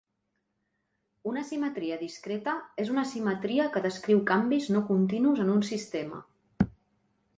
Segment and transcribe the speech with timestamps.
[1.31, 2.55] Una simetria discreta
[2.85, 6.23] és una simetria que descriu canvis no continus en un sistema.